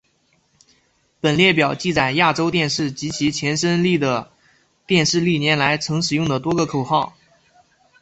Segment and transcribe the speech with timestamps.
[1.19, 4.31] 本列表记载亚洲电视及其前身丽的
[4.87, 7.15] 电视历年来曾使用的多个口号。